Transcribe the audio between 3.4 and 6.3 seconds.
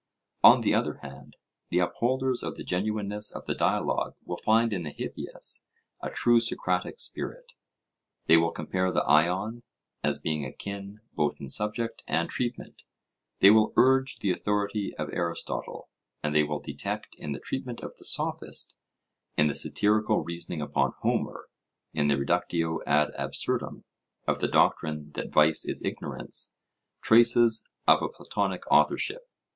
the dialogue will find in the Hippias a